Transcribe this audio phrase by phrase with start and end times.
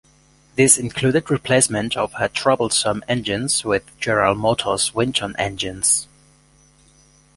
[0.55, 6.07] This included replacement of her troublesome engines with General Motors Winton engines.